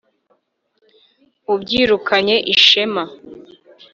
ubyirukanye 1.53 2.35
ishema 2.53 3.03